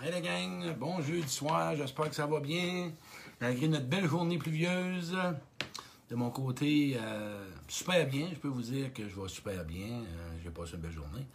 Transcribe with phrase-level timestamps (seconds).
[0.00, 2.92] Hey la gang, bon jeudi soir, j'espère que ça va bien.
[3.40, 5.16] Malgré notre belle journée pluvieuse,
[6.08, 8.28] de mon côté, euh, super bien.
[8.32, 9.86] Je peux vous dire que je vais super bien.
[9.86, 11.26] Euh, j'ai passé une belle journée.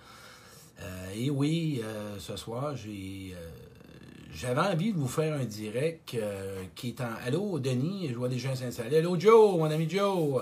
[0.79, 1.81] Euh, et oui,
[2.19, 3.35] ce soir, j'ai
[4.33, 6.15] j'avais envie de vous faire un direct
[6.73, 7.15] qui est en.
[7.25, 8.99] Allô, Denis, je vois des gens s'installer.
[8.99, 10.41] Allô, Joe, mon ami Joe.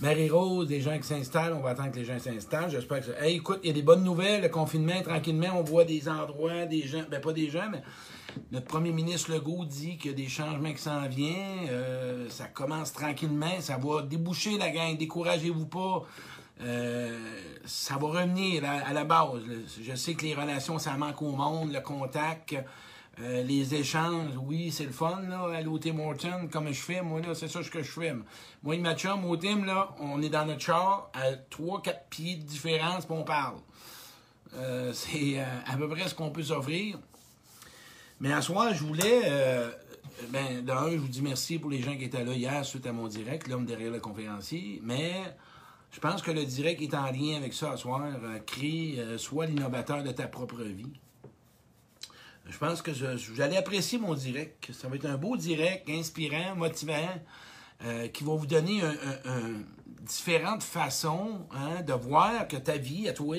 [0.00, 1.52] Marie-Rose, des gens qui s'installent.
[1.54, 2.70] On va attendre que les gens s'installent.
[2.70, 3.20] J'espère que ça.
[3.20, 4.42] Hey, écoute, il y a des bonnes nouvelles.
[4.42, 7.02] Le confinement, tranquillement, on voit des endroits, des gens.
[7.10, 7.82] Ben, pas des gens, mais
[8.52, 11.68] notre premier ministre Legault dit qu'il y a des changements qui s'en viennent.
[11.70, 13.60] Euh, ça commence tranquillement.
[13.60, 14.96] Ça va déboucher la gang.
[14.96, 16.04] Découragez-vous pas.
[16.60, 17.18] Euh,
[17.64, 19.42] ça va revenir à, la base.
[19.80, 22.56] Je sais que les relations, ça manque au monde, le contact,
[23.20, 25.96] euh, les échanges, oui, c'est le fun, là, aller au Tim
[26.52, 28.14] comme je fais, moi, là, c'est ça que je fais.
[28.62, 32.42] Moi et ma au Tim, là, on est dans notre char, à 3-4 pieds de
[32.42, 33.56] différence, puis on parle.
[34.54, 36.98] Euh, c'est euh, à peu près ce qu'on peut s'offrir.
[38.20, 39.22] Mais à soir, je voulais.
[40.30, 42.92] Ben, d'un, je vous dis merci pour les gens qui étaient là hier suite à
[42.92, 44.80] mon direct, l'homme derrière le conférencier.
[44.82, 45.12] Mais
[45.92, 48.02] je pense que le direct est en lien avec ça à soir.
[48.46, 50.90] Crée, sois l'innovateur de ta propre vie.
[52.48, 54.70] Je pense que vous allez apprécier mon direct.
[54.72, 56.94] Ça va être un beau direct, inspirant, motivant,
[57.84, 59.62] euh, qui va vous donner un- un- un-
[60.02, 63.36] différentes façons hein, de voir que ta vie, à toi,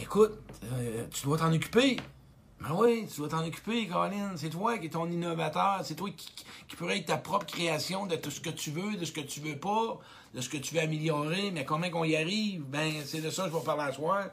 [0.00, 0.32] écoute,
[0.72, 1.98] euh, tu dois t'en occuper.
[2.60, 4.32] Ben oui, tu dois t'en occuper, Colin.
[4.36, 5.80] C'est toi qui es ton innovateur.
[5.84, 6.28] C'est toi qui,
[6.68, 9.20] qui pourrait être ta propre création de tout ce que tu veux, de ce que
[9.22, 9.98] tu veux pas,
[10.34, 11.50] de ce que tu veux améliorer.
[11.52, 12.62] Mais comment qu'on y arrive?
[12.64, 14.26] Ben, c'est de ça que je vais parler à soir.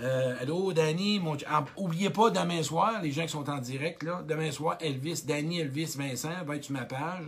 [0.00, 1.18] Euh, allô, Danny.
[1.18, 1.36] Mon...
[1.48, 5.22] ah, oubliez pas, demain soir, les gens qui sont en direct, là, demain soir, Elvis,
[5.26, 7.24] Danny, Elvis, Vincent va être sur ma page.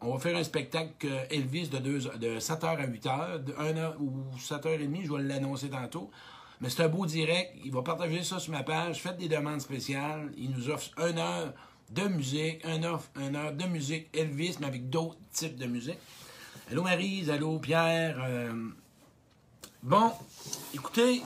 [0.00, 4.12] On va faire un spectacle Elvis de, deux- de 7h à 8h, de 1h ou
[4.38, 6.10] 7h30, je vais l'annoncer tantôt.
[6.60, 7.52] Mais c'est un beau direct.
[7.64, 9.00] Il va partager ça sur ma page.
[9.00, 10.30] Faites des demandes spéciales.
[10.36, 11.52] Il nous offre une heure
[11.90, 15.98] de musique, un heure, une heure de musique Elvis, mais avec d'autres types de musique.
[16.70, 18.16] Allô Marise, allô Pierre.
[18.26, 18.52] euh,
[19.82, 20.12] Bon,
[20.74, 21.22] écoutez,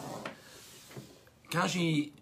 [1.50, 2.12] quand j'ai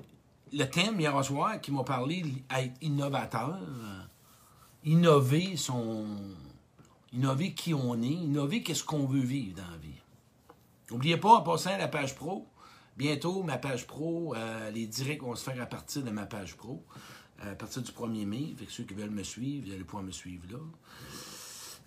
[0.53, 3.59] le thème hier soir qui m'a parlé d'être innovateur,
[4.85, 6.07] innover son.
[7.13, 9.89] Innover qui on est, innover qu'est-ce qu'on veut vivre dans la vie.
[10.91, 12.47] N'oubliez pas, en passant à la page pro,
[12.97, 16.57] bientôt, ma page pro, euh, les directs vont se faire à partir de ma page
[16.57, 16.85] pro,
[17.41, 18.55] à partir du 1er mai.
[18.59, 20.59] Fait que ceux qui veulent me suivre, vous allez pouvoir me suivre là.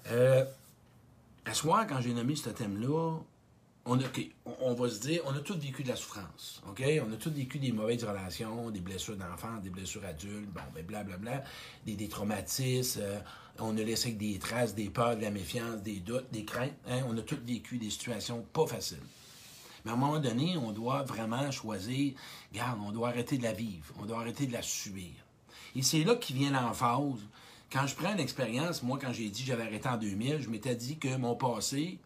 [0.08, 0.46] Euh,
[1.46, 3.18] à soir, quand j'ai nommé ce thème-là,
[3.90, 6.84] on, a, va se dire, on a tous vécu de la souffrance, OK?
[7.06, 10.86] On a tous vécu des mauvaises relations, des blessures d'enfants, des blessures adultes, bon, ben
[10.86, 11.44] blablabla,
[11.86, 13.20] des, des traumatismes, euh,
[13.58, 17.02] on a laissé des traces, des peurs, de la méfiance, des doutes, des craintes, hein?
[17.08, 18.98] On a tous vécu des situations pas faciles.
[19.84, 22.14] Mais à un moment donné, on doit vraiment choisir,
[22.52, 25.12] regarde, on doit arrêter de la vivre, on doit arrêter de la subir.
[25.76, 27.22] Et c'est là qui vient l'emphase.
[27.72, 30.50] Quand je prends une expérience, moi, quand j'ai dit que j'avais arrêté en 2000, je
[30.50, 32.00] m'étais dit que mon passé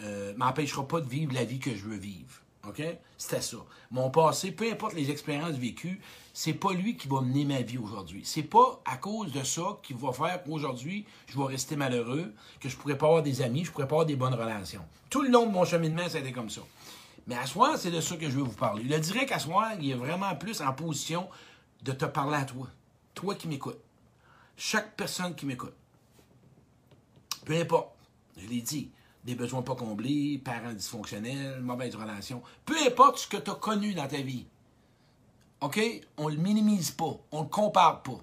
[0.00, 2.42] euh, m'empêchera pas de vivre la vie que je veux vivre.
[2.68, 2.82] OK?
[3.16, 3.58] C'était ça.
[3.90, 6.00] Mon passé, peu importe les expériences vécues,
[6.32, 8.22] c'est pas lui qui va mener ma vie aujourd'hui.
[8.24, 12.68] C'est pas à cause de ça qui va faire qu'aujourd'hui, je vais rester malheureux, que
[12.68, 14.84] je pourrais pas avoir des amis, je pourrais pas avoir des bonnes relations.
[15.08, 16.62] Tout le long de mon cheminement, ça a été comme ça.
[17.26, 18.84] Mais à soir, c'est de ça que je veux vous parler.
[18.84, 21.28] Le direct à soir, il est vraiment plus en position
[21.82, 22.68] de te parler à toi.
[23.14, 23.78] Toi qui m'écoutes.
[24.56, 25.74] Chaque personne qui m'écoute.
[27.44, 27.90] Peu importe,
[28.36, 28.90] je l'ai dit,
[29.26, 32.42] des besoins pas comblés, parents dysfonctionnels, mauvaise relation.
[32.64, 34.46] Peu importe ce que tu as connu dans ta vie.
[35.60, 35.80] OK?
[36.16, 38.20] On le minimise pas, on le compare pas.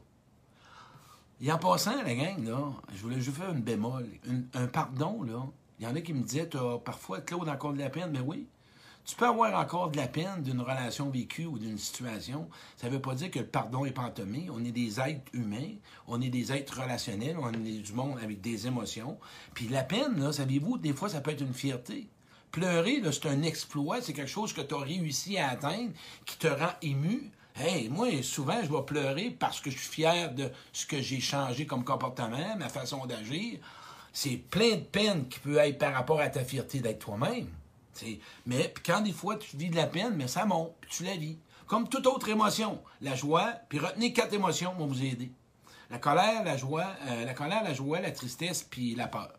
[1.42, 4.08] Et en passant, la gang, là, je voulais juste faire une bémol,
[4.54, 5.46] un pardon, là.
[5.80, 8.12] Il y en a qui me disaient, as parfois, Claude, encore de la peine.
[8.12, 8.48] Mais oui,
[9.06, 12.50] tu peux avoir encore de la peine d'une relation vécue ou d'une situation.
[12.78, 14.48] Ça ne veut pas dire que le pardon est pantomé.
[14.50, 15.74] On est des êtres humains,
[16.08, 19.18] on est des êtres relationnels, on est du monde avec des émotions.
[19.54, 22.08] Puis la peine, là, savez-vous, des fois, ça peut être une fierté.
[22.52, 25.92] Pleurer, là, c'est un exploit, c'est quelque chose que tu as réussi à atteindre,
[26.26, 27.32] qui te rend ému.
[27.56, 31.20] Hey, moi, souvent, je vais pleurer parce que je suis fier de ce que j'ai
[31.20, 33.60] changé comme comportement, ma façon d'agir.
[34.14, 37.48] C'est plein de peine qui peut être par rapport à ta fierté d'être toi-même.
[37.94, 41.04] C'est- Mais quand des fois tu vis de la peine, mais ça monte, puis tu
[41.04, 41.38] la vis.
[41.68, 42.82] Comme toute autre émotion.
[43.02, 45.32] La joie, puis retenez quatre émotions vont vous aider.
[45.90, 49.32] La colère, la joie, euh, la colère, la joie, la tristesse, puis la peur.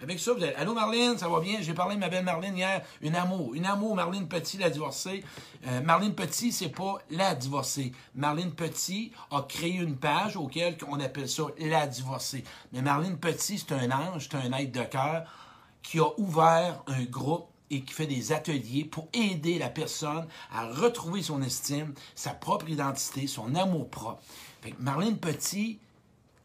[0.00, 0.54] Avec ça, vous allez.
[0.54, 1.58] Allô Marlène, ça va bien?
[1.60, 2.82] J'ai parlé de ma belle Marlène hier.
[3.00, 3.52] Une amour.
[3.54, 5.24] Une amour, Marlène Petit, la divorcée.
[5.66, 7.90] Euh, Marlène Petit, c'est pas la divorcée.
[8.14, 12.44] Marlène Petit a créé une page auquel on appelle ça la divorcée.
[12.72, 15.24] Mais Marlène Petit, c'est un ange, c'est un être de cœur
[15.82, 20.66] qui a ouvert un groupe et qui fait des ateliers pour aider la personne à
[20.66, 24.22] retrouver son estime, sa propre identité, son amour propre.
[24.62, 25.78] Fait que Marlène Petit,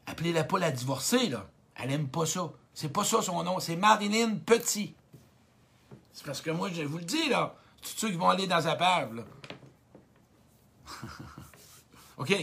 [0.05, 1.49] appelez-la pas la divorcée, là.
[1.75, 2.51] Elle aime pas ça.
[2.73, 4.95] C'est pas ça son nom, c'est Marilyn Petit.
[6.11, 7.55] C'est parce que moi, je vous le dis, là.
[7.81, 9.23] Tous ceux qui vont aller dans sa pave, là.
[12.17, 12.33] OK.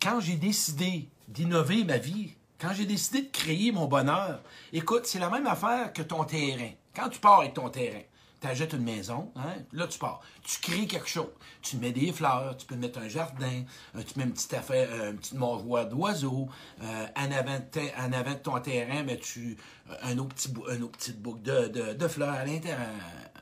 [0.00, 4.42] Quand j'ai décidé d'innover ma vie, quand j'ai décidé de créer mon bonheur,
[4.72, 6.70] écoute, c'est la même affaire que ton terrain.
[6.94, 8.02] Quand tu pars avec ton terrain,
[8.40, 9.54] tu achètes une maison, hein?
[9.72, 10.20] là tu pars.
[10.42, 11.28] Tu crées quelque chose.
[11.62, 13.64] Tu mets des fleurs, tu peux mettre un jardin,
[13.96, 16.48] euh, tu mets une petite affaire, euh, une petite mangeoire d'oiseaux.
[16.82, 19.56] Euh, en, avant de avant ton terrain, mais tu
[20.02, 22.88] un autre petit un autre petite boucle de, fleurs à l'intérieur,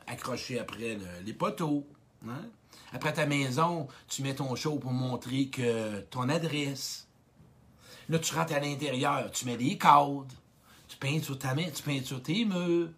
[0.07, 1.87] accroché après les poteaux.
[2.27, 2.47] Hein?
[2.93, 7.08] Après ta maison, tu mets ton show pour montrer que ton adresse.
[8.09, 10.27] Là, tu rentres à l'intérieur, tu mets des cadres,
[10.89, 12.89] tu peins sur ta main, tu peins sur tes murs,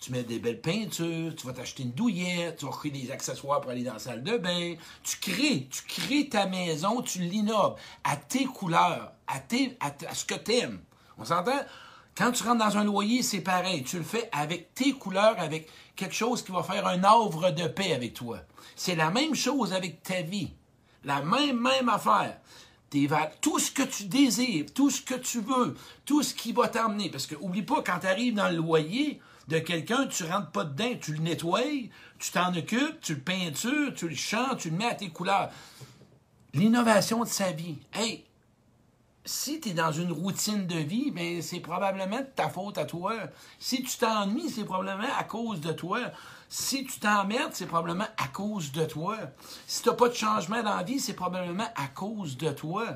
[0.00, 3.60] tu mets des belles peintures, tu vas t'acheter une douillette, tu vas créer des accessoires
[3.60, 4.74] pour aller dans la salle de bain.
[5.02, 10.24] Tu crées, tu crées ta maison, tu l'innoves à tes couleurs, à, tes, à, ce
[10.24, 10.80] que tu aimes.
[11.18, 11.60] On s'entend?
[12.16, 13.82] Quand tu rentres dans un loyer, c'est pareil.
[13.82, 17.66] Tu le fais avec tes couleurs, avec quelque chose qui va faire un œuvre de
[17.66, 18.38] paix avec toi.
[18.76, 20.52] C'est la même chose avec ta vie.
[21.04, 22.38] La même, même affaire.
[23.40, 25.74] Tout ce que tu désires, tout ce que tu veux,
[26.04, 27.10] tout ce qui va t'emmener.
[27.10, 30.64] Parce que, oublie pas, quand tu arrives dans le loyer de quelqu'un, tu rentres pas
[30.64, 34.76] dedans, tu le nettoies, tu t'en occupes, tu le peintures, tu le chantes, tu le
[34.76, 35.50] mets à tes couleurs.
[36.54, 37.76] L'innovation de sa vie.
[37.92, 38.24] Hey,
[39.24, 42.84] si tu es dans une routine de vie, ben c'est probablement de ta faute à
[42.84, 43.14] toi.
[43.58, 46.00] Si tu t'ennuies, c'est probablement à cause de toi.
[46.48, 49.16] Si tu t'emmerdes, c'est probablement à cause de toi.
[49.66, 52.86] Si tu n'as pas de changement dans la vie, c'est probablement à cause de toi.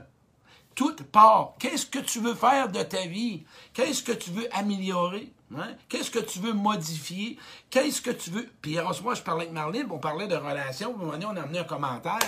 [0.75, 1.55] Tout part.
[1.59, 3.45] Qu'est-ce que tu veux faire de ta vie?
[3.73, 5.33] Qu'est-ce que tu veux améliorer?
[5.57, 5.75] Hein?
[5.89, 7.39] Qu'est-ce que tu veux modifier?
[7.71, 8.49] Qu'est-ce que tu veux?
[8.61, 11.59] Puis hier moi, je parlais avec Marlene, on parlait de relations, puis on a amené
[11.59, 12.19] un commentaire.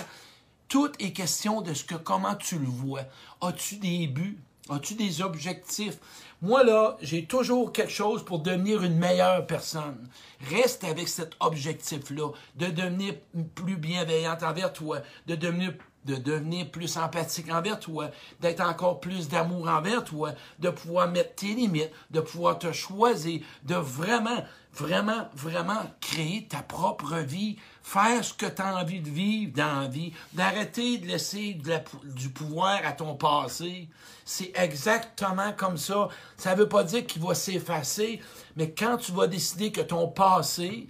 [0.71, 3.01] Tout est question de ce que comment tu le vois.
[3.41, 4.39] As-tu des buts?
[4.69, 5.97] As-tu des objectifs?
[6.41, 10.07] Moi, là, j'ai toujours quelque chose pour devenir une meilleure personne.
[10.49, 13.15] Reste avec cet objectif-là, de devenir
[13.53, 15.73] plus bienveillante envers toi, de devenir
[16.05, 18.09] de devenir plus empathique envers toi,
[18.39, 23.41] d'être encore plus d'amour envers toi, de pouvoir mettre tes limites, de pouvoir te choisir,
[23.63, 27.57] de vraiment, vraiment, vraiment créer ta propre vie
[27.91, 31.59] faire ce que tu as envie de vivre dans la vie, d'arrêter de laisser
[32.05, 33.89] du pouvoir à ton passé.
[34.23, 36.07] C'est exactement comme ça.
[36.37, 38.21] Ça ne veut pas dire qu'il va s'effacer,
[38.55, 40.87] mais quand tu vas décider que ton passé,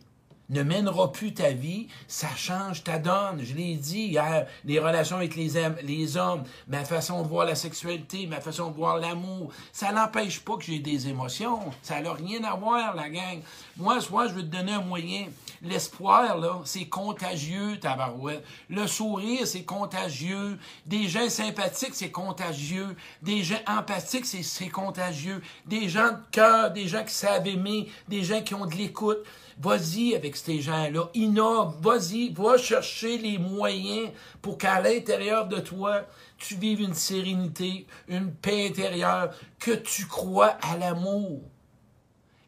[0.52, 3.42] ne mènera plus ta vie, ça change ta donne.
[3.44, 5.54] Je l'ai dit hier, les relations avec les,
[5.84, 10.42] les hommes, ma façon de voir la sexualité, ma façon de voir l'amour, ça n'empêche
[10.42, 11.60] pas que j'ai des émotions.
[11.82, 13.40] Ça n'a rien à voir, la gang.
[13.78, 15.28] Moi, soit je veux te donner un moyen.
[15.62, 18.44] L'espoir, là, c'est contagieux, tabarouette.
[18.70, 20.60] Le sourire, c'est contagieux.
[20.86, 22.96] Des gens sympathiques, c'est contagieux.
[23.22, 25.42] Des gens empathiques, c'est contagieux.
[25.66, 29.20] Des gens de cœur, des gens qui savent aimer, des gens qui ont de l'écoute.
[29.62, 34.10] Vas-y avec ces gens-là, innove, vas-y, va chercher les moyens
[34.42, 36.02] pour qu'à l'intérieur de toi,
[36.40, 41.42] tu vives une sérénité, une paix intérieure, que tu crois à l'amour.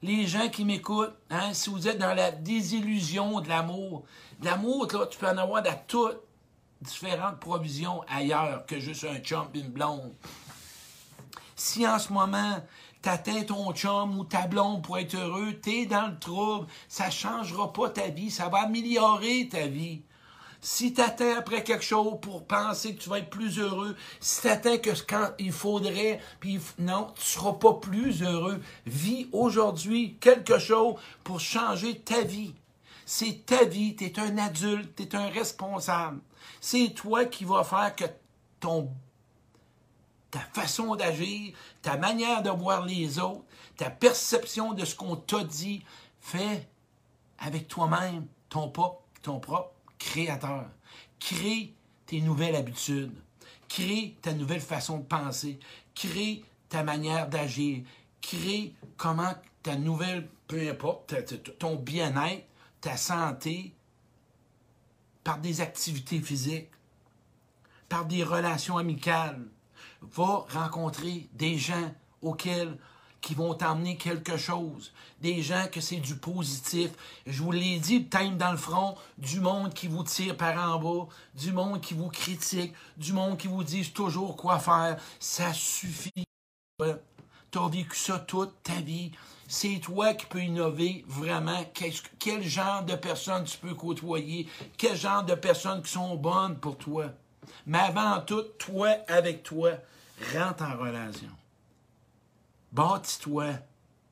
[0.01, 4.05] Les gens qui m'écoutent, hein, si vous êtes dans la désillusion de l'amour,
[4.41, 6.17] l'amour, tu peux en avoir de toutes
[6.81, 10.11] différentes provisions ailleurs que juste un chum et une blonde.
[11.55, 12.57] Si en ce moment,
[13.03, 17.71] t'atteins ton chum ou ta blonde pour être heureux, t'es dans le trouble, ça changera
[17.71, 20.01] pas ta vie, ça va améliorer ta vie.
[20.61, 24.77] Si t'attends après quelque chose pour penser que tu vas être plus heureux, si t'attends
[24.77, 28.61] que quand il faudrait, puis non, tu seras pas plus heureux.
[28.85, 30.95] Vis aujourd'hui quelque chose
[31.25, 32.55] pour changer ta vie.
[33.05, 36.21] C'est ta vie, tu es un adulte, tu es un responsable.
[36.61, 38.05] C'est toi qui vas faire que
[38.61, 38.89] ton
[40.33, 43.45] ta façon d'agir, ta manière de voir les autres,
[43.77, 45.85] ta perception de ce qu'on t'a dit,
[46.21, 46.67] fait
[47.37, 50.65] avec toi-même ton propre créateur.
[51.19, 51.75] Crée
[52.07, 53.13] tes nouvelles habitudes.
[53.69, 55.59] Crée ta nouvelle façon de penser.
[55.93, 57.83] Crée ta manière d'agir.
[58.19, 61.13] Crée comment ta nouvelle, peu importe,
[61.59, 62.47] ton bien-être,
[62.81, 63.71] ta santé,
[65.23, 66.71] par des activités physiques,
[67.87, 69.39] par des relations amicales,
[70.11, 71.91] va rencontrer des gens
[72.21, 72.77] auxquels
[73.23, 74.91] qui vont t'emmener quelque chose.
[75.21, 76.91] Des gens que c'est du positif.
[77.25, 80.77] Je vous l'ai dit, time dans le front, du monde qui vous tire par en
[80.77, 84.97] bas, du monde qui vous critique, du monde qui vous dit toujours quoi faire.
[85.21, 86.25] Ça suffit.
[86.79, 89.11] Tu as vécu ça toute ta vie.
[89.47, 91.63] c'est toi qui peux innover vraiment.
[92.19, 94.49] Quel genre de personnes tu peux côtoyer?
[94.77, 97.05] Quel genre de personnes qui sont bonnes pour toi?
[97.65, 99.71] Mais avant tout, toi avec toi,
[100.35, 101.31] rentre en relation.
[102.71, 103.53] Bâtis-toi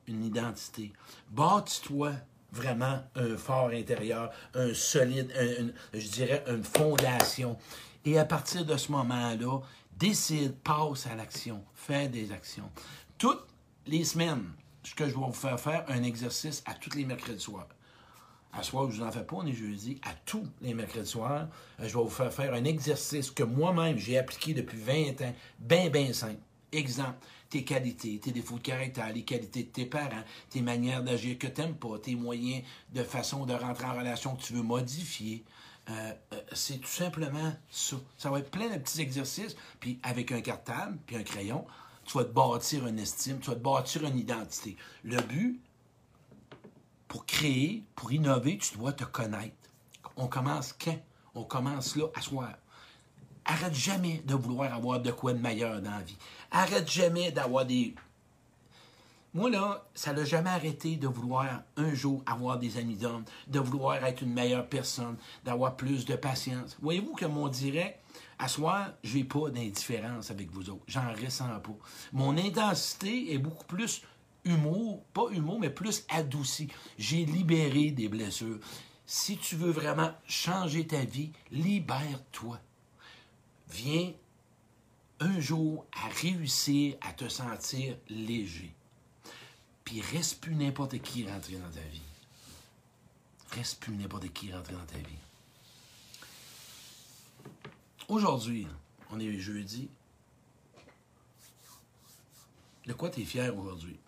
[0.07, 0.93] une identité.
[1.29, 2.13] Bâtis-toi
[2.51, 5.33] vraiment un fort intérieur, un solide,
[5.93, 7.57] je dirais une fondation.
[8.03, 9.61] Et à partir de ce moment-là,
[9.97, 12.69] décide, passe à l'action, fais des actions.
[13.17, 13.47] Toutes
[13.85, 14.51] les semaines,
[14.83, 17.67] ce que je vais vous faire faire un exercice à tous les mercredis soirs.
[18.53, 19.97] À soir, je vous en fais pas, on est jeudi.
[20.03, 21.47] À tous les mercredis soirs,
[21.79, 25.33] euh, je vais vous faire faire un exercice que moi-même j'ai appliqué depuis 20 ans,
[25.59, 26.41] bien, bien simple.
[26.73, 27.17] Exemple,
[27.49, 31.47] tes qualités, tes défauts de caractère, les qualités de tes parents, tes manières d'agir que
[31.47, 35.43] tu n'aimes pas, tes moyens de façon de rentrer en relation que tu veux modifier.
[35.89, 37.97] Euh, euh, c'est tout simplement ça.
[38.17, 41.65] Ça va être plein de petits exercices, puis avec un cartable, puis un crayon,
[42.05, 44.75] tu vas te bâtir une estime, tu vas te bâtir une identité.
[45.03, 45.61] Le but,
[47.11, 49.53] pour créer, pour innover, tu dois te connaître.
[50.15, 50.97] On commence quand?
[51.35, 52.53] On commence là, à soir.
[53.43, 56.17] Arrête jamais de vouloir avoir de quoi de meilleur dans la vie.
[56.51, 57.95] Arrête jamais d'avoir des.
[59.33, 63.59] Moi, là, ça n'a jamais arrêté de vouloir un jour avoir des amis d'hommes, de
[63.59, 66.77] vouloir être une meilleure personne, d'avoir plus de patience.
[66.81, 67.99] Voyez-vous que mon direct,
[68.39, 70.85] à soir, je n'ai pas d'indifférence avec vous autres.
[70.87, 71.75] J'en ressens pas.
[72.13, 74.01] Mon intensité est beaucoup plus
[74.43, 76.69] humour, pas humour, mais plus adouci.
[76.97, 78.59] J'ai libéré des blessures.
[79.05, 82.59] Si tu veux vraiment changer ta vie, libère-toi.
[83.69, 84.13] Viens
[85.19, 88.73] un jour à réussir à te sentir léger.
[89.83, 92.01] Puis reste plus n'importe qui rentrer dans ta vie.
[93.51, 95.19] Reste plus n'importe qui rentrer dans ta vie.
[98.07, 98.67] Aujourd'hui,
[99.11, 99.89] on est jeudi.
[102.85, 103.99] De quoi tu es fier aujourd'hui?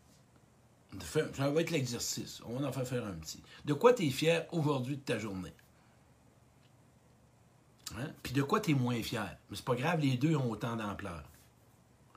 [1.02, 2.42] Ça va être l'exercice.
[2.46, 3.42] On va en faire faire un petit.
[3.66, 5.54] De quoi tu es fier aujourd'hui de ta journée?
[7.98, 8.12] Hein?
[8.22, 9.38] Puis de quoi tu es moins fier?
[9.50, 11.24] Mais c'est pas grave, les deux ont autant d'ampleur.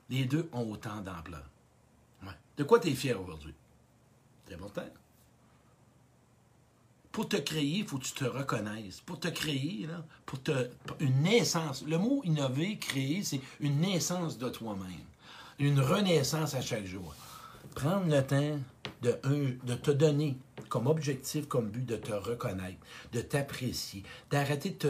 [0.09, 1.45] Les deux ont autant d'ampleur.
[2.57, 3.55] De quoi tu es fier aujourd'hui?
[4.47, 4.87] C'est important.
[7.13, 9.01] Pour te créer, il faut que tu te reconnaisses.
[9.01, 9.89] Pour te créer,
[10.25, 10.71] pour te.
[11.01, 11.83] Une naissance.
[11.87, 15.05] Le mot innover, créer, c'est une naissance de toi-même.
[15.59, 17.15] Une renaissance à chaque jour
[17.77, 18.59] prendre le temps
[19.03, 20.37] de, te donner
[20.71, 22.79] comme objectif, comme but de te reconnaître,
[23.13, 24.89] de t'apprécier, d'arrêter de te...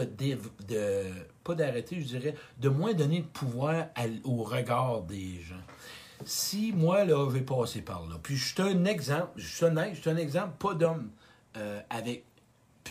[0.67, 1.03] De,
[1.43, 3.87] pas d'arrêter, je dirais, de moins donner de pouvoir
[4.23, 5.55] au regard des gens.
[6.25, 9.65] Si moi, là, je vais passer par là, puis je suis un exemple, je suis
[9.65, 11.09] un, je suis un exemple, pas d'homme
[11.57, 12.25] euh, avec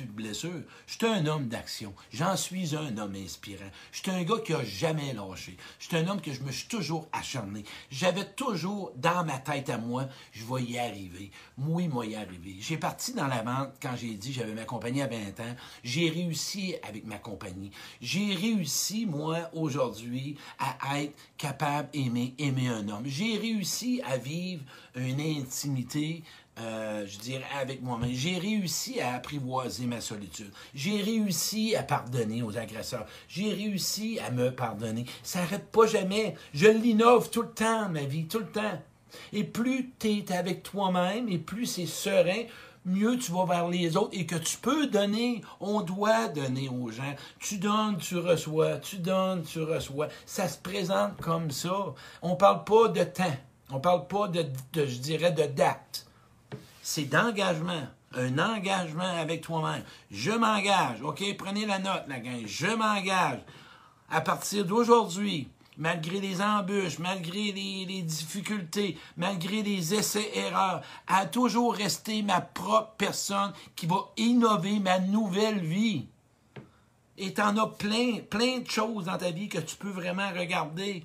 [0.05, 0.62] de blessure.
[0.87, 1.95] Je suis un homme d'action.
[2.12, 3.71] J'en suis un homme inspirant.
[3.93, 5.57] Je suis un gars qui a jamais lâché.
[5.79, 7.65] Je suis un homme que je me suis toujours acharné.
[7.91, 11.31] J'avais toujours dans ma tête à moi, je vais y arriver.
[11.59, 12.57] Moi, va y arriver.
[12.61, 15.57] J'ai parti dans la vente quand j'ai dit j'avais ma compagnie à 20 ans.
[15.85, 17.71] J'ai réussi avec ma compagnie.
[18.00, 23.05] J'ai réussi, moi, aujourd'hui, à être capable d'aimer aimer un homme.
[23.05, 24.62] J'ai réussi à vivre
[24.95, 26.23] une intimité
[26.58, 28.10] euh, je dirais, avec moi-même.
[28.12, 30.50] J'ai réussi à apprivoiser ma solitude.
[30.75, 33.06] J'ai réussi à pardonner aux agresseurs.
[33.28, 35.04] J'ai réussi à me pardonner.
[35.22, 36.34] Ça n'arrête pas jamais.
[36.54, 38.80] Je l'innove tout le temps, ma vie, tout le temps.
[39.32, 42.44] Et plus tu es avec toi-même et plus c'est serein,
[42.86, 45.42] mieux tu vas vers les autres et que tu peux donner.
[45.60, 47.14] On doit donner aux gens.
[47.38, 48.78] Tu donnes, tu reçois.
[48.78, 50.08] Tu donnes, tu reçois.
[50.25, 51.94] Ça se présente comme ça.
[52.22, 53.36] On ne parle pas de temps.
[53.70, 56.06] On ne parle pas de, de, je dirais, de date
[56.87, 57.88] c'est d'engagement.
[58.14, 59.83] Un engagement avec toi-même.
[60.12, 61.02] Je m'engage.
[61.02, 62.47] OK, prenez la note, la gang.
[62.47, 63.40] Je m'engage.
[64.09, 72.23] À partir d'aujourd'hui, malgré les embûches, malgré les, difficultés, malgré les essais-erreurs, à toujours rester
[72.23, 76.07] ma propre personne qui va innover ma nouvelle vie.
[77.19, 80.31] Et tu en as plein, plein de choses dans ta vie que tu peux vraiment
[80.31, 81.02] regarder.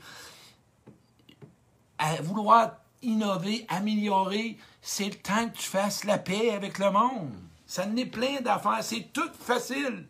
[1.97, 7.35] À vouloir innover, améliorer, c'est le temps que tu fasses la paix avec le monde.
[7.65, 8.83] Ça en est plein d'affaires.
[8.83, 10.07] C'est tout facile.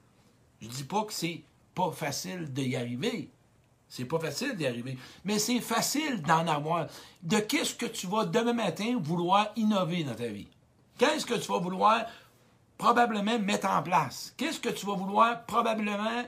[0.61, 1.43] Je dis pas que c'est
[1.75, 3.29] pas facile d'y arriver.
[3.87, 4.97] C'est pas facile d'y arriver.
[5.25, 6.87] Mais c'est facile d'en avoir.
[7.21, 10.47] De qu'est-ce que tu vas demain matin vouloir innover dans ta vie?
[10.97, 12.05] Qu'est-ce que tu vas vouloir
[12.77, 14.33] probablement mettre en place?
[14.37, 16.23] Qu'est-ce que tu vas vouloir probablement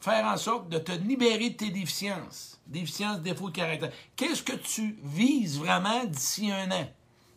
[0.00, 2.60] faire en sorte de te libérer de tes déficiences?
[2.66, 3.92] Déficiences, défauts de caractère.
[4.16, 6.88] Qu'est-ce que tu vises vraiment d'ici un an?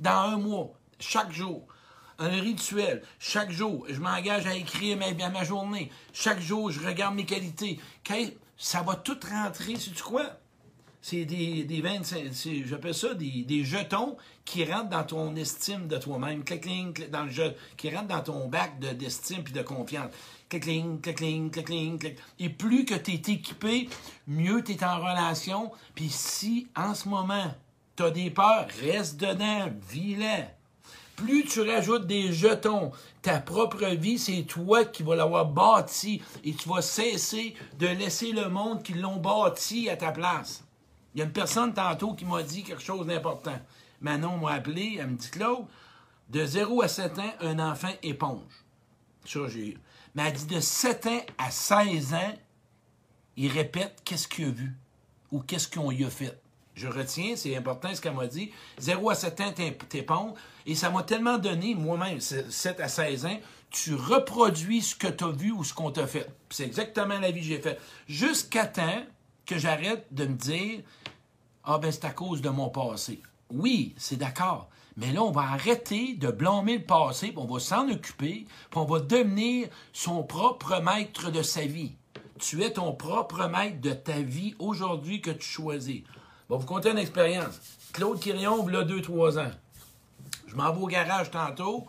[0.01, 1.65] Dans un mois, chaque jour.
[2.20, 3.01] Un rituel.
[3.17, 5.89] Chaque jour, je m'engage à écrire ma, journée.
[6.13, 7.79] Chaque jour, je regarde mes qualités.
[8.58, 10.24] Ça va tout rentrer, sais-tu quoi?
[11.03, 15.98] C'est des, des 25, c'est- j'appelle ça des, jetons qui rentrent dans ton estime de
[15.98, 16.43] toi-même.
[16.43, 20.12] Clic, dans le jeu, qui rentrent dans ton bac de- d'estime de confiance.
[20.48, 22.17] Clic, clic, clic, clic, clic, clic.
[22.38, 23.89] Et plus que tu es équipé,
[24.27, 25.72] mieux tu es en relation.
[25.96, 27.51] Puis si, en ce moment,
[28.01, 30.46] tu as des peurs, reste dedans, vis-les.
[31.15, 32.91] Plus tu rajoutes des jetons,
[33.22, 38.31] ta propre vie, c'est toi qui vas l'avoir bâti et tu vas cesser de laisser
[38.31, 40.63] le monde qui l'ont bâti à ta place.
[41.13, 43.60] Il y a une personne tantôt qui m'a dit quelque chose d'important.
[44.00, 45.65] Manon m'a appelé, elle me dit Claude,
[46.29, 48.65] de 0 à 7 ans, un enfant éponge.
[49.25, 49.77] Ça, j'ai.
[50.15, 52.34] Mais elle dit de 7 ans à 16 ans,
[53.38, 54.75] il répète qu'est-ce qu'il a vu
[55.31, 56.40] ou qu'est-ce qu'on lui a fait.
[56.75, 58.51] Je retiens, c'est important ce qu'elle m'a dit.
[58.79, 60.37] 0 à 7 ans, t'es- t'éponges.
[60.65, 65.07] Et ça m'a tellement donné, moi-même, c'est 7 à 16 ans, tu reproduis ce que
[65.07, 66.27] tu as vu ou ce qu'on t'a fait.
[66.49, 67.79] C'est exactement la vie que j'ai faite.
[68.07, 69.03] Jusqu'à temps
[69.45, 70.79] que j'arrête de me dire
[71.63, 73.21] Ah ben c'est à cause de mon passé.
[73.51, 74.69] Oui, c'est d'accord.
[74.97, 78.79] Mais là, on va arrêter de blâmer le passé, puis on va s'en occuper, puis
[78.79, 81.93] on va devenir son propre maître de sa vie.
[82.39, 86.01] Tu es ton propre maître de ta vie aujourd'hui que tu choisis.
[86.51, 87.62] Bon, vous comptez une expérience.
[87.93, 89.51] Claude Quirion, là, 2-3 ans.
[90.48, 91.88] Je m'en vais au garage tantôt.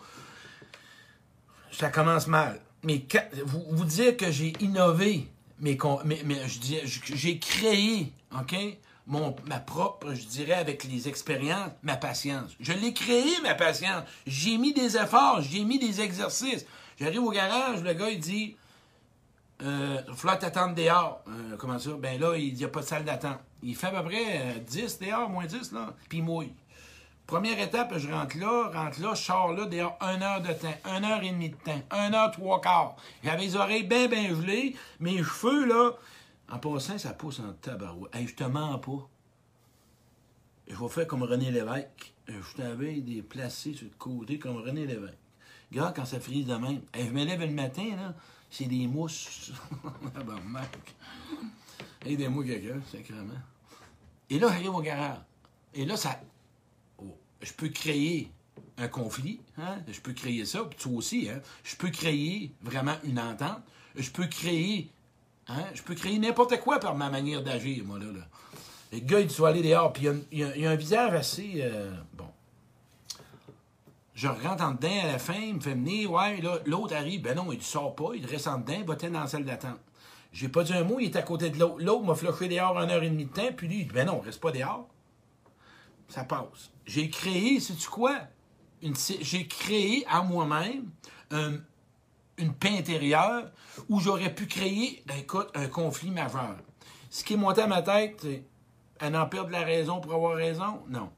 [1.73, 2.61] Ça commence mal.
[2.85, 3.05] Mais
[3.45, 5.27] vous, vous dire que j'ai innové,
[5.59, 8.55] mais, mais, mais j'ai créé, OK?
[9.09, 12.53] Mon, ma propre, je dirais, avec les expériences, ma patience.
[12.61, 14.05] Je l'ai créé, ma patience.
[14.29, 16.67] J'ai mis des efforts, j'ai mis des exercices.
[17.01, 18.55] J'arrive au garage, le gars, il dit,
[19.63, 21.23] euh, falloir t'attendre dehors.
[21.29, 21.91] Euh, comment ça?
[21.93, 23.39] Ben là, il n'y a pas de salle d'attente.
[23.63, 26.53] Il fait à peu près euh, 10 dehors, moins 10, là, puis il mouille.
[27.27, 30.75] Première étape, je rentre là, rentre là, je sors là, dehors, une heure de temps,
[30.97, 32.97] une heure et demie de temps, une heure trois quarts.
[33.23, 35.93] J'avais les oreilles bien, bien gelées, mes cheveux, là,
[36.51, 38.15] en passant, ça pousse en tabarouette.
[38.15, 39.09] Hey, je te mens pas.
[40.69, 42.13] Je vais faire comme René Lévesque.
[42.29, 45.17] Euh, Je t'avais déplacé sur le côté comme René Lévesque.
[45.71, 46.83] Regarde quand ça frise de même.
[46.93, 48.15] Hey, je me lève le matin, là,
[48.53, 49.51] c'est des mousses.
[52.05, 53.33] Aidez-moi quelqu'un, sacrément.
[54.29, 55.19] Et là, j'arrive au garage.
[55.73, 56.21] Et là, ça.
[56.99, 58.31] oh, je peux créer
[58.77, 59.41] un conflit.
[59.57, 59.79] Hein?
[59.89, 61.31] Je peux créer ça, puis toi aussi.
[61.31, 61.41] Hein?
[61.65, 63.63] Je peux créer vraiment une entente.
[63.97, 64.91] Je peux créer.
[65.49, 65.65] Hein?
[65.73, 68.13] Je peux créer n'importe quoi par ma manière d'agir, moi, là.
[68.13, 68.29] là.
[68.93, 71.55] Le gars, il doit aller dehors, puis il y a un visage assez.
[71.63, 72.29] euh, bon.
[74.15, 77.23] Je rentre en dedans à la fin, il me fait venir, ouais, là, l'autre arrive,
[77.23, 79.81] ben non, il ne sort pas, il reste en dedans, va dans la salle d'attente.
[80.33, 81.77] J'ai pas dit un mot, il est à côté de l'autre.
[81.79, 84.07] L'autre m'a flushé dehors une heure et demie de temps, puis lui, il dit, ben
[84.07, 84.89] non, reste pas dehors.
[86.09, 86.71] Ça passe.
[86.85, 88.19] J'ai créé, sais-tu quoi?
[89.21, 90.91] J'ai créé à moi-même
[91.31, 91.59] un-
[92.39, 93.51] une paix intérieure
[93.89, 96.57] où j'aurais pu créer, ben, écoute, un conflit majeur.
[97.09, 98.45] Ce qui est monté à ma tête, c'est,
[99.01, 100.83] elle en perd de la raison pour avoir raison?
[100.89, 101.11] Non.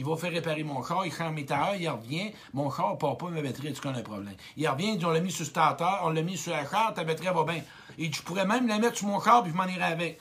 [0.00, 3.18] Il va faire réparer mon char, il change mes tailleurs, il revient, mon char part
[3.18, 4.32] pas, ma batterie, tu connais un problème.
[4.56, 6.66] Il revient, il dit, on l'a mis sur le starter, on l'a mis sur la
[6.66, 7.62] char, ta batterie va bien.
[7.98, 10.18] Et je pourrais même la mettre sur mon char, puis je m'en irais avec.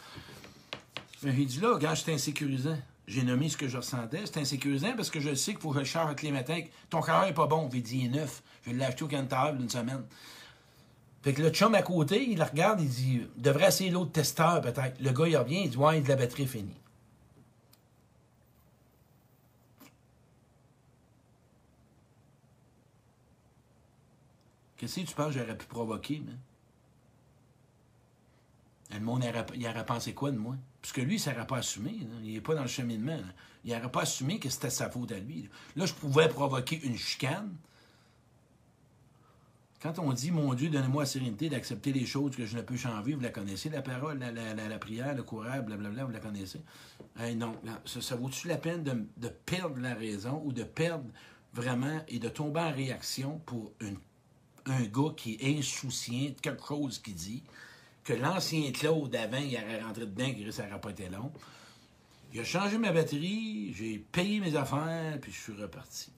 [1.24, 4.98] Mais j'ai dit là, quand j'étais insécurisant, j'ai nommé ce que je ressentais, c'est insécurisant
[4.98, 6.70] parce que je sais qu'il faut que je le charge avec les.
[6.90, 8.44] Ton char est pas bon, j'ai dit, il est neuf.
[8.68, 10.04] Je l'ai acheté au cantar d'une semaine.
[11.22, 14.60] Fait que le chum à côté, il la regarde, il dit, devrait essayer l'autre testeur
[14.60, 15.00] peut-être.
[15.00, 16.76] Le gars, il revient, il dit, ouais, la batterie finie.
[24.80, 26.24] Qu'est-ce que tu penses que j'aurais pu provoquer?
[28.92, 30.56] Le monde il aurait pensé quoi de moi?
[30.82, 31.92] Puisque lui, ça n'aurait pas assumé.
[32.24, 33.20] Il n'est pas dans le cheminement.
[33.66, 35.50] Il n'aurait pas assumé que c'était sa faute à lui.
[35.76, 35.86] Là.
[35.86, 37.54] Je pouvais provoquer une chicane.
[39.82, 42.76] Quand on dit, mon Dieu, donnez-moi la sérénité d'accepter les choses que je ne peux
[42.78, 46.20] changer, vous la connaissez, la parole, la, la- la- prière, le courage, blablabla, vous la
[46.20, 46.62] connaissez?
[47.18, 51.06] Non, non, ça, ça vaut-tu la peine de, de perdre la raison ou de perdre
[51.54, 53.98] vraiment et de tomber en réaction pour une
[54.70, 57.44] un gars qui est insouciant de quelque chose qu'il dit,
[58.04, 61.32] que l'ancien Claude avant, il aurait rentré dedans, que ça n'aurait pas été long.
[62.34, 66.12] Il a changé ma batterie, j'ai payé mes affaires, puis je suis reparti.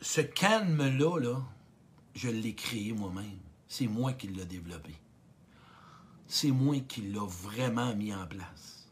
[0.00, 1.42] Ce calme-là, là,
[2.14, 3.38] je l'ai créé moi-même.
[3.68, 4.94] C'est moi qui l'ai développé.
[6.26, 8.88] C'est moi qui l'ai vraiment mis en place.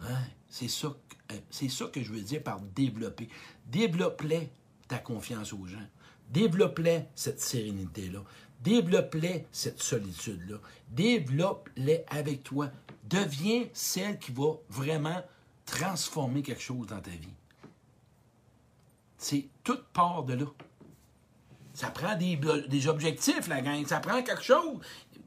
[0.00, 0.22] Hein?
[0.48, 0.94] C'est ça,
[1.32, 3.28] euh, ça que je veux dire par développer.
[3.66, 4.50] Développe-les
[4.88, 5.86] ta confiance aux gens.
[6.30, 8.20] Développe-les cette sérénité-là.
[8.62, 10.56] Développe-les cette solitude-là.
[10.90, 12.70] Développe-les avec toi.
[13.04, 15.22] Deviens celle qui va vraiment
[15.64, 17.34] transformer quelque chose dans ta vie.
[19.18, 20.46] C'est toute part de là.
[21.74, 23.86] Ça prend des, objectifs, la gang.
[23.86, 24.80] Ça prend quelque chose.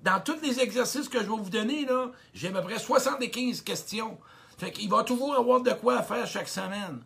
[0.03, 1.85] dans tous les exercices que je vais vous donner,
[2.33, 4.17] j'ai à peu près 75 questions.
[4.57, 7.01] Fait qu'il va toujours avoir de quoi faire chaque semaine.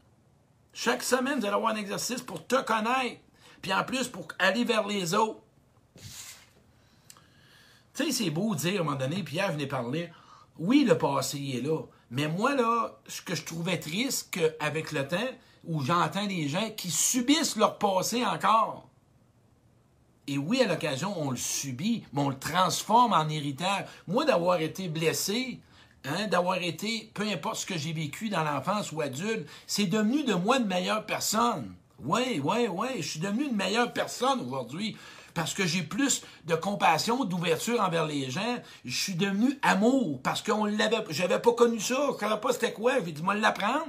[0.73, 3.21] Chaque semaine, vous allez avoir un exercice pour te connaître.
[3.61, 5.39] Puis en plus, pour aller vers les autres.
[7.95, 10.11] Tu sais, c'est beau dire à un moment donné, Pierre venait parler,
[10.57, 11.79] oui, le passé est là.
[12.09, 15.17] Mais moi, là, ce que je trouvais triste, avec le temps,
[15.65, 18.89] où j'entends des gens qui subissent leur passé encore.
[20.27, 23.85] Et oui, à l'occasion, on le subit, mais on le transforme en héritage.
[24.07, 25.59] Moi, d'avoir été blessé,
[26.05, 30.23] hein, d'avoir été, peu importe ce que j'ai vécu dans l'enfance ou adulte, c'est devenu
[30.23, 31.73] de moi une meilleure personne.
[31.99, 34.97] Oui, oui, oui, je suis devenu une meilleure personne aujourd'hui
[35.33, 38.57] parce que j'ai plus de compassion, d'ouverture envers les gens.
[38.85, 42.73] Je suis devenu amour parce qu'on l'avait, j'avais pas connu ça, je savais pas c'était
[42.73, 42.93] quoi.
[43.03, 43.87] J'ai dit, moi l'apprendre.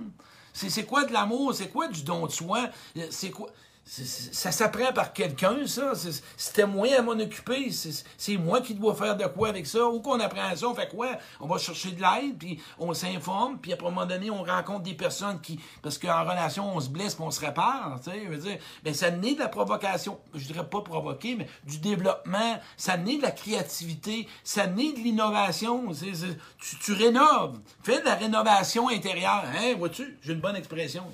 [0.52, 1.52] C'est quoi de l'amour?
[1.52, 2.68] C'est quoi du don de soi?
[3.10, 3.50] C'est quoi?
[3.86, 5.92] Ça s'apprend par quelqu'un, ça.
[6.36, 7.70] C'était moi à m'en occuper.
[7.70, 9.86] C'est moi qui dois faire de quoi avec ça.
[9.86, 11.08] Ou qu'on apprend ça, on fait quoi?
[11.38, 14.82] On va chercher de l'aide, puis on s'informe, puis à un moment donné, on rencontre
[14.82, 15.60] des personnes qui...
[15.82, 18.22] Parce qu'en relation, on se blesse, puis on se répare, tu sais.
[18.24, 20.18] Je veux dire, ben, ça naît de la provocation.
[20.34, 22.58] Je dirais pas provoquer, mais du développement.
[22.78, 24.26] Ça naît de la créativité.
[24.44, 25.84] Ça naît de l'innovation.
[25.92, 27.60] Tu, tu rénoves.
[27.82, 29.44] Fais de la rénovation intérieure.
[29.54, 30.18] Hein, vois-tu?
[30.22, 31.04] J'ai une bonne expression.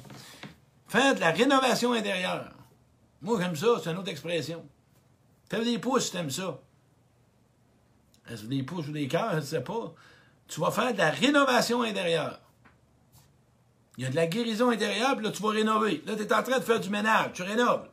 [0.87, 2.51] Fais de la rénovation intérieure.
[3.23, 4.65] Moi, j'aime ça, c'est une autre expression.
[5.49, 6.59] Fais des pouces si t'aimes ça.
[8.31, 9.95] Est-ce des pouces ou des cœurs, je ne sais pas.
[10.47, 12.41] Tu vas faire de la rénovation intérieure.
[13.99, 16.03] Il y a de la guérison intérieure, puis là, tu vas rénover.
[16.07, 17.89] Là, tu es en train de faire du ménage, tu rénoves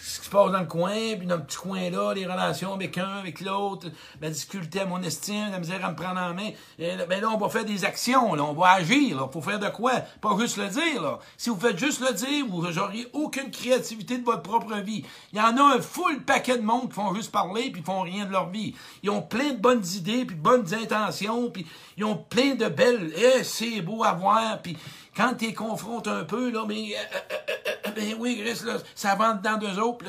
[0.00, 2.96] ce qui se passe dans le coin, puis dans le petit coin-là, les relations avec
[2.98, 3.88] un, avec l'autre,
[4.20, 6.50] la difficulté à mon estime, la misère à me prendre en main.
[6.78, 9.28] Et ben là, on va faire des actions, là, on va agir, là.
[9.32, 9.92] Faut faire de quoi?
[10.20, 11.18] Pas juste le dire, là.
[11.36, 15.04] Si vous faites juste le dire, vous n'auriez aucune créativité de votre propre vie.
[15.32, 18.02] Il y en a un full paquet de monde qui font juste parler, puis font
[18.02, 18.74] rien de leur vie.
[19.02, 22.68] Ils ont plein de bonnes idées, puis de bonnes intentions, puis ils ont plein de
[22.68, 23.12] belles...
[23.16, 24.76] Eh, c'est beau à voir, puis
[25.18, 28.74] quand tu es confrontes un peu, là, mais, euh, euh, euh, ben oui, Chris, là,
[28.94, 30.04] ça va dans deux autres.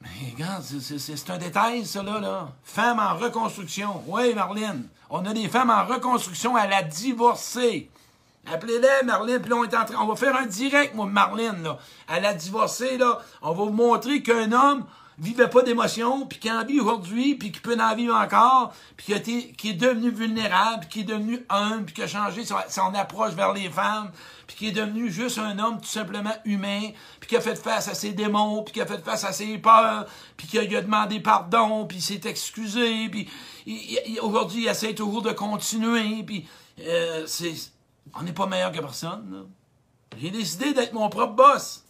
[0.00, 2.48] Mais regarde, c'est un détail, ça, là, là.
[2.78, 4.02] En reconstruction.
[4.06, 4.88] Oui, Marlène.
[5.10, 7.90] On a des femmes en reconstruction à la divorcée.
[8.50, 10.02] Appelez-les, Marlène, puis là, on est en train...
[10.02, 11.78] On va faire un direct, moi, Marlène, là.
[12.08, 14.86] À la divorcée, là, on va vous montrer qu'un homme
[15.20, 19.14] vivait pas d'émotion, puis qui en vit aujourd'hui, puis qui peut en vivre encore, puis
[19.20, 22.94] qui, qui est devenu vulnérable, puis qui est devenu humble, puis qui a changé son,
[22.94, 24.10] approche vers les femmes,
[24.46, 27.88] puis qui est devenu juste un homme tout simplement humain, puis qui a fait face
[27.88, 30.06] à ses démons, puis qui a fait face à ses peurs,
[30.38, 33.28] puis qui a, demandé pardon, puis s'est excusé, puis
[34.22, 36.48] aujourd'hui il essaie toujours de continuer, puis
[36.80, 37.52] euh, c'est,
[38.18, 39.46] on n'est pas meilleur que personne.
[40.18, 41.84] J'ai décidé d'être mon propre boss.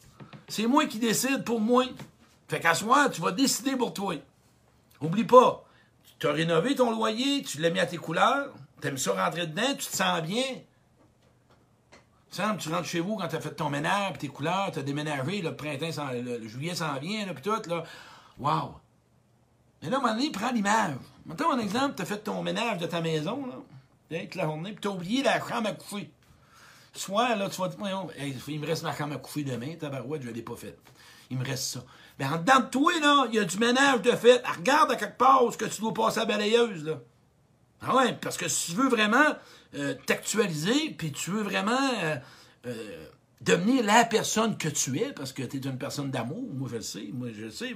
[0.49, 1.85] C'est moi qui décide pour moi.
[2.51, 4.17] Fait qu'à soir, tu vas décider pour toi.
[5.01, 5.65] Oublie pas,
[6.19, 9.47] tu as rénové ton loyer, tu l'as mis à tes couleurs, tu aimes ça rentrer
[9.47, 10.43] dedans, tu te sens bien.
[12.33, 15.43] Tu rentres chez vous quand tu as fait ton ménage, tes couleurs, tu as déménagé,
[15.43, 17.85] le printemps, le, juillet s'en vient, puis tout, là.
[18.37, 18.75] Wow!
[19.81, 20.97] Mais là, à un moment donné, prends l'image.
[21.27, 24.81] Maintenant, un exemple, tu as fait ton ménage de ta maison, là, la journée, puis
[24.81, 26.11] tu as oublié la chambre à coucher.
[26.95, 28.07] Soit, là, tu vas te dire,
[28.49, 30.81] il me reste ma chambre à coucher demain, tabarouette, je ne l'ai pas faite.
[31.31, 31.85] Il me reste ça.
[32.21, 34.43] Mais en dedans de toi, là, il y a du ménage de fait.
[34.47, 37.01] regarde à quelque part ce que tu dois passer à balayeuse, là.
[37.81, 39.25] Ah ouais, parce que si tu veux vraiment
[39.75, 42.17] euh, t'actualiser, puis tu veux vraiment euh,
[42.67, 43.07] euh,
[43.41, 46.77] devenir la personne que tu es, parce que tu es une personne d'amour, moi je
[46.77, 47.75] le sais, moi je le sais,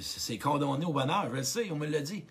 [0.00, 2.24] c'est condamné au bonheur, je le sais, on me l'a dit.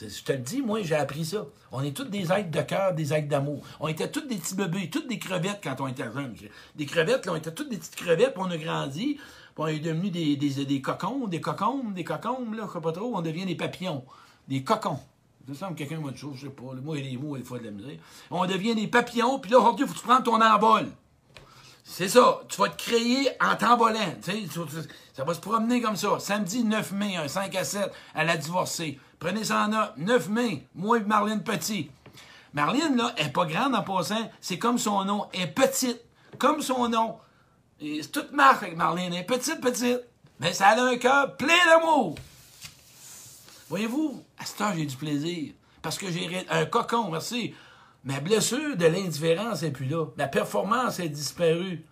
[0.00, 1.46] Je te le dis, moi, j'ai appris ça.
[1.72, 3.66] On est tous des êtres de cœur, des êtres d'amour.
[3.80, 6.36] On était tous des petits bébés, toutes des crevettes quand on était jeunes.
[6.76, 9.18] Des crevettes, là, on était toutes des petites crevettes, puis on a grandi
[9.56, 12.92] on est devenu des, des, des cocons, des cocons, des cocons, là, je sais pas
[12.92, 14.04] trop, on devient des papillons,
[14.48, 14.98] des cocons.
[15.48, 16.62] Ça semble quelqu'un m'a dit chose, je sais pas.
[16.94, 17.96] Il y a des mots, il faut de la misère.
[18.30, 20.86] On devient des papillons, puis là, aujourd'hui, il faut que tu prennes ton envol.
[21.82, 22.40] C'est ça.
[22.48, 24.14] Tu vas te créer en t'envolant.
[25.12, 26.20] Ça va se promener comme ça.
[26.20, 29.00] Samedi 9 mai, un 5 à 7 à la divorcée.
[29.18, 29.92] Prenez ça en note.
[29.96, 31.90] 9 mai, moi et Marlène Petit.
[32.52, 34.30] Marlène, là, elle n'est pas grande en passant.
[34.40, 35.26] C'est comme son nom.
[35.32, 36.00] Elle est petite.
[36.38, 37.16] Comme son nom.
[37.80, 39.14] C'est toute marque avec Marlène.
[39.14, 40.00] Elle est petite, petite.
[40.38, 42.14] Mais ça a un cœur plein d'amour.
[43.68, 45.52] Voyez-vous, à ce heure, j'ai du plaisir.
[45.80, 47.54] Parce que j'ai un cocon, merci.
[48.04, 50.06] Ma blessure de l'indifférence n'est plus là.
[50.16, 51.84] Ma performance est disparue.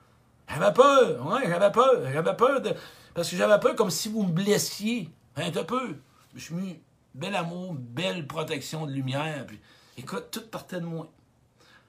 [0.48, 2.02] J'avais peur, ouais, j'avais peur.
[2.12, 2.74] J'avais peur de.
[3.14, 5.08] Parce que j'avais peur comme si vous me blessiez.
[5.36, 5.96] Un peu.
[6.34, 6.80] Je suis mis
[7.14, 9.46] bel amour, belle protection de lumière.
[9.46, 9.58] Puis,
[9.96, 11.10] écoute, tout partait de moi.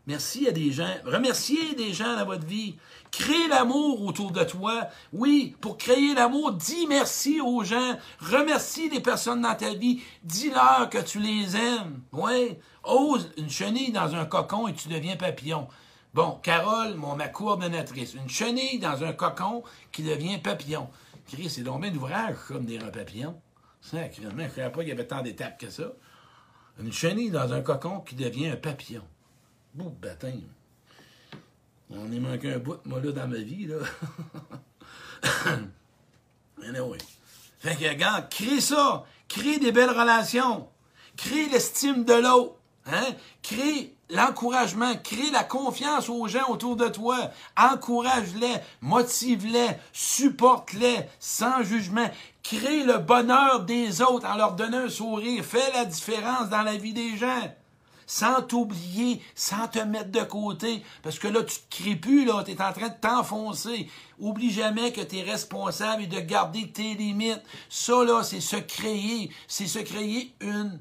[0.07, 0.93] Merci à des gens.
[1.05, 2.75] Remerciez des gens dans votre vie.
[3.11, 4.87] Créez l'amour autour de toi.
[5.13, 7.97] Oui, pour créer l'amour, dis merci aux gens.
[8.19, 10.01] Remercie les personnes dans ta vie.
[10.23, 12.01] Dis-leur que tu les aimes.
[12.11, 12.57] Oui.
[12.83, 15.67] Ose une chenille dans un cocon et tu deviens papillon.
[16.13, 18.15] Bon, Carole, mon, ma coordonnatrice.
[18.15, 20.89] Une chenille dans un cocon qui devient papillon.
[21.47, 23.39] C'est donc bien d'ouvrage comme des papillons.
[23.81, 25.93] Sacrément, je ne savais pas qu'il y avait tant d'étapes que ça.
[26.79, 29.03] Une chenille dans un cocon qui devient un papillon.
[29.73, 30.41] Bout baptême.
[31.91, 33.77] On est manqué un bout, moi, là, dans ma vie, là.
[36.63, 36.97] anyway.
[37.59, 39.05] Fait que, regarde, crée ça.
[39.27, 40.67] Crée des belles relations.
[41.17, 42.55] Crée l'estime de l'autre.
[42.85, 43.13] Hein?
[43.43, 47.17] Crée l'encouragement, crée la confiance aux gens autour de toi.
[47.57, 52.09] Encourage-les, motive-les, supporte-les sans jugement.
[52.41, 55.43] Crée le bonheur des autres en leur donnant un sourire.
[55.43, 57.53] Fais la différence dans la vie des gens
[58.09, 62.43] sans t'oublier, sans te mettre de côté, parce que là, tu te crées plus, là,
[62.43, 63.87] tu es en train de t'enfoncer.
[64.19, 67.43] Oublie jamais que tu es responsable et de garder tes limites.
[67.69, 70.79] Ça, là, c'est se créer, c'est se créer une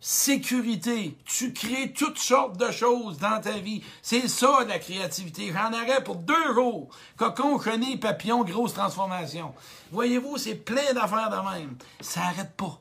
[0.00, 1.18] sécurité.
[1.26, 3.82] Tu crées toutes sortes de choses dans ta vie.
[4.00, 5.52] C'est ça, la créativité.
[5.52, 6.88] J'en aurais pour deux jours.
[7.18, 9.52] Cocon, chenille, papillon, grosse transformation.
[9.92, 11.76] Voyez-vous, c'est plein d'affaires de même.
[12.00, 12.80] Ça n'arrête pas.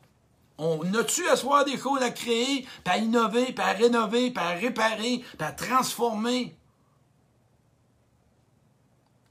[0.58, 4.44] On a-tu à soi des choses à créer, puis à innover, puis à rénover, puis
[4.44, 6.56] à réparer, puis à transformer?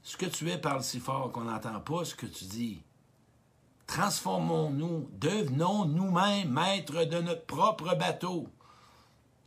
[0.03, 2.81] Ce que tu es parle si fort qu'on n'entend pas ce que tu dis.
[3.87, 8.47] Transformons-nous, devenons nous-mêmes maîtres de notre propre bateau.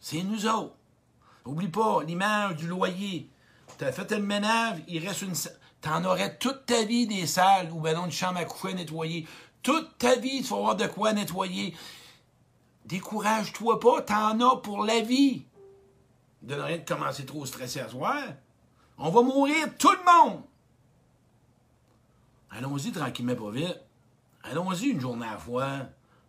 [0.01, 0.75] C'est nous autres.
[1.45, 3.31] Oublie pas l'image du loyer.
[3.79, 5.35] Tu as fait le ménage, il reste une.
[5.81, 8.75] Tu en aurais toute ta vie des salles ou ben non, une chambre à coucher
[8.75, 9.27] nettoyée.
[9.69, 11.77] Toute ta vie, tu vas avoir de quoi nettoyer.
[12.87, 15.43] Décourage-toi pas, t'en as pour la vie.
[16.41, 18.23] De rien de commencer trop stressé à soir.
[18.97, 20.41] On va mourir tout le monde.
[22.49, 23.79] Allons-y tranquillement, pas vite.
[24.43, 25.69] Allons-y une journée à la fois.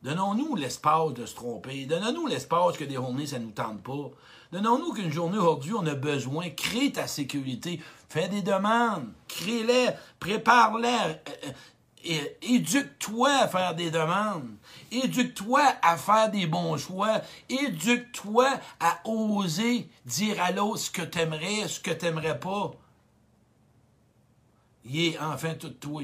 [0.04, 1.86] Donnons-nous l'espace de se tromper.
[1.86, 4.12] Donnons-nous l'espace que des journées, ça ne nous tente pas.
[4.52, 6.50] Donnons-nous qu'une journée aujourd'hui, on a besoin.
[6.50, 7.82] Crée ta sécurité.
[8.10, 9.14] Fais des demandes.
[9.30, 9.92] Crée-les.
[10.20, 11.22] Prépare-les.
[12.04, 14.50] Éduque-toi à faire des demandes.
[14.92, 17.22] Éduque-toi à faire des bons choix.
[17.50, 22.72] Éduque-toi à oser dire à l'autre ce que t'aimerais, ce que t'aimerais pas.
[24.86, 26.04] Il est enfin tout toi.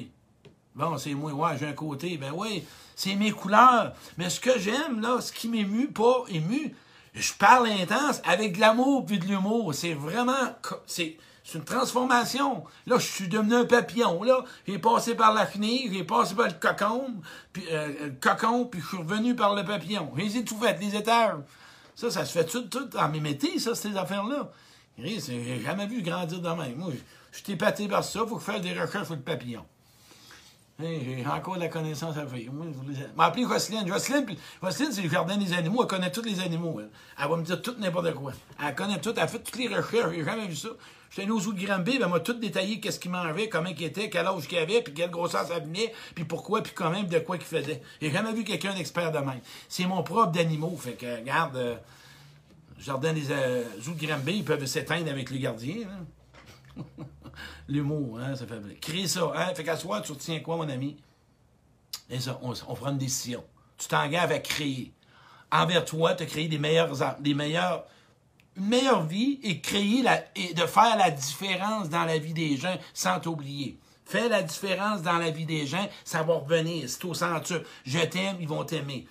[0.76, 2.18] Bon, c'est moi, ouais, j'ai un côté.
[2.18, 3.94] Ben oui, c'est mes couleurs.
[4.18, 6.76] Mais ce que j'aime, là, ce qui m'émue, pas ému,
[7.14, 9.74] je parle intense avec de l'amour puis de l'humour.
[9.74, 10.34] C'est vraiment.
[10.86, 12.64] C'est, c'est une transformation.
[12.88, 14.24] Là, je suis devenu un papillon.
[14.24, 17.14] Là, j'ai passé par la chenille, j'ai passé par le cocon,
[17.54, 20.12] puis euh, le cocon, puis je suis revenu par le papillon.
[20.18, 21.36] J'ai tout fait, les étages.
[21.94, 24.50] Ça, ça se fait tout, tout en mémété, ça, ces affaires-là.
[24.98, 26.78] J'ai jamais vu grandir de même.
[26.78, 26.92] Moi,
[27.32, 29.64] je suis épaté par ça, il faut faire des recherches sur le papillon.
[30.80, 32.52] J'ai encore de la connaissance à faire.
[32.52, 33.88] Moi, je vais appeler Jocelyne.
[33.88, 34.26] Jocelyne,
[34.62, 35.84] Jocelyne c'est le jardin des animaux.
[35.84, 36.82] Elle connaît tous les animaux.
[36.82, 36.90] Elle,
[37.22, 38.34] elle va me dire tout n'importe quoi.
[38.62, 39.14] Elle connaît tout.
[39.16, 40.14] Elle fait toutes les recherches.
[40.14, 40.70] J'ai jamais vu ça.
[41.18, 44.28] Allé aux de Granby, elle m'a tout détaillé qu'est-ce qu'il mangeait, comment il était, quel
[44.28, 47.38] âge qu'il avait, puis quelle grosseur ça venait, puis pourquoi, puis quand même de quoi
[47.38, 47.82] qu'il faisait.
[48.02, 49.40] J'ai jamais vu quelqu'un d'expert de même.
[49.70, 50.76] C'est mon propre d'animaux.
[50.78, 51.76] Fait que, regarde, euh,
[52.80, 55.76] jardin des euh, de ils peuvent s'éteindre avec le gardien.
[55.88, 56.84] Hein.
[57.70, 58.80] L'humour, hein, ça fait.
[58.82, 59.54] Crée ça, hein.
[59.56, 60.98] Fait qu'à soi, tu retiens quoi, mon ami?
[62.10, 63.44] Et ça, on, on prend une décision.
[63.78, 64.92] Tu t'engages à créer.
[65.52, 67.86] Envers toi, tu as créé des meilleurs, des meilleurs
[68.58, 72.78] meilleure vie et créer la, et de faire la différence dans la vie des gens
[72.94, 73.78] sans t'oublier.
[74.08, 76.88] Fais la différence dans la vie des gens, ça va revenir.
[76.88, 77.64] C'est au centre.
[77.86, 79.08] Je t'aime, ils vont t'aimer.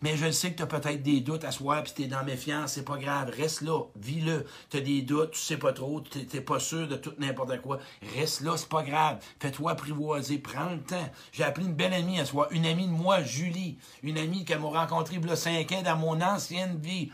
[0.00, 2.72] Mais je sais que tu as peut-être des doutes à soi, puis tu dans méfiance,
[2.72, 3.30] c'est pas grave.
[3.36, 4.46] Reste là, vis-le.
[4.70, 7.60] Tu as des doutes, tu sais pas trop, tu n'es pas sûr de tout n'importe
[7.60, 7.78] quoi.
[8.16, 9.18] Reste là, c'est pas grave.
[9.38, 11.10] Fais-toi apprivoiser, prends le temps.
[11.32, 14.60] J'ai appelé une belle amie à soi, une amie de moi, Julie, une amie qu'elle
[14.60, 17.10] m'a rencontrée il y cinq ans dans mon ancienne vie.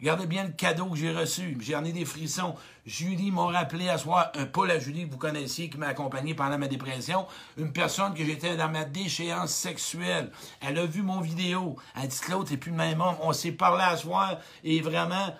[0.00, 1.56] Regardez bien le cadeau que j'ai reçu.
[1.60, 2.56] J'en ai des frissons.
[2.84, 6.34] Julie m'a rappelé à soi, un pas la Julie que vous connaissiez, qui m'a accompagné
[6.34, 7.26] pendant ma dépression,
[7.56, 10.30] une personne que j'étais dans ma déchéance sexuelle.
[10.60, 11.76] Elle a vu mon vidéo.
[11.96, 13.16] Elle dit Claude, t'es plus le même homme.
[13.22, 15.34] On s'est parlé à soi et vraiment,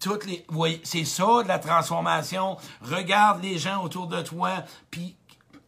[0.00, 0.46] toutes les.
[0.84, 2.58] c'est ça de la transformation.
[2.82, 5.16] Regarde les gens autour de toi, puis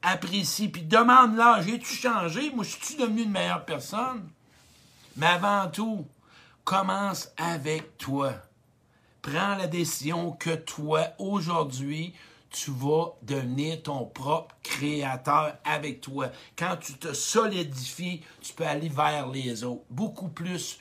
[0.02, 2.52] apprécie, puis demande-leur, j'ai-tu changé?
[2.54, 4.28] Moi, je suis devenu une meilleure personne?
[5.16, 6.06] Mais avant tout,
[6.68, 8.34] commence avec toi.
[9.22, 12.12] Prends la décision que toi, aujourd'hui,
[12.50, 16.30] tu vas devenir ton propre créateur avec toi.
[16.58, 19.84] Quand tu te solidifies, tu peux aller vers les autres.
[19.88, 20.78] Beaucoup plus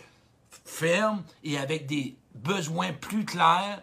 [0.66, 3.82] ferme et avec des besoins plus clairs,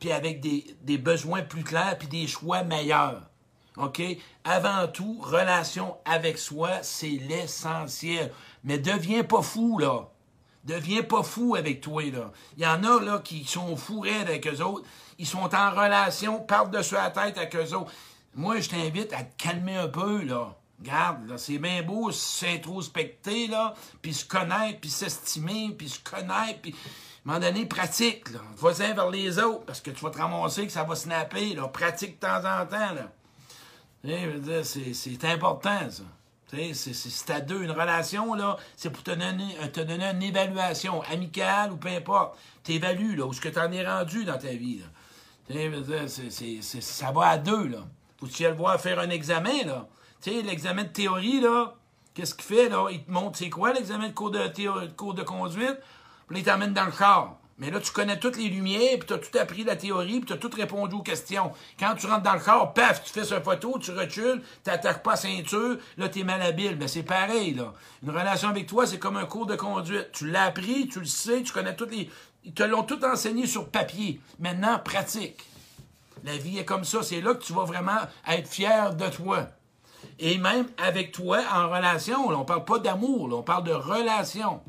[0.00, 3.30] puis avec des, besoins plus clairs, puis des choix meilleurs.
[3.76, 4.02] OK?
[4.42, 8.32] Avant tout, relation avec soi, c'est l'essentiel.
[8.64, 10.08] Mais deviens pas fou, là.
[10.64, 12.32] Deviens pas fou avec toi, là.
[12.56, 14.86] Il y en a, là, qui sont fourrés avec eux autres.
[15.18, 17.92] Ils sont en relation, partent dessus la tête avec eux autres.
[18.34, 20.56] Moi, je t'invite à te calmer un peu, là.
[20.80, 26.60] Regarde, là, c'est bien beau s'introspecter, là, puis se connaître, puis s'estimer, puis se connaître,
[26.62, 26.74] puis...
[27.26, 28.40] À un moment donné, pratique, là.
[28.56, 31.68] Vas-y vers les autres, parce que tu vas te ramasser que ça va snapper, là.
[31.68, 33.10] Pratique de temps en temps, là.
[34.64, 36.02] C'est important, ça.
[36.74, 37.62] C'est à deux.
[37.62, 42.38] Une relation, là, c'est pour te donner, te donner une évaluation, amicale ou peu importe.
[42.62, 44.82] T'évalues, là, où ce que tu en es rendu dans ta vie,
[45.48, 46.06] là.
[46.08, 47.78] ça va à deux, là.
[48.18, 49.86] Faut que tu voir faire un examen, là.
[50.22, 51.74] Tu sais, l'examen de théorie, là,
[52.14, 52.86] qu'est-ce qu'il fait, là?
[52.90, 55.78] Il te montre c'est quoi l'examen de cours de, cours de conduite,
[56.28, 57.38] puis il t'emmène dans le corps.
[57.58, 60.26] Mais là, tu connais toutes les lumières, puis tu as tout appris la théorie, puis
[60.26, 61.52] tu as tout répondu aux questions.
[61.78, 65.04] Quand tu rentres dans le corps, paf, tu fais sa photo, tu recules, tu n'attaques
[65.04, 66.76] pas ceinture, là, tu es malhabile.
[66.76, 67.72] Mais c'est pareil, là.
[68.02, 70.10] Une relation avec toi, c'est comme un cours de conduite.
[70.12, 72.10] Tu l'as appris, tu le sais, tu connais toutes les...
[72.44, 74.20] Ils te l'ont tout enseigné sur papier.
[74.40, 75.44] Maintenant, pratique.
[76.24, 77.02] La vie est comme ça.
[77.02, 79.46] C'est là que tu vas vraiment être fier de toi.
[80.18, 84.60] Et même avec toi, en relation, là, on parle pas d'amour, on parle de relation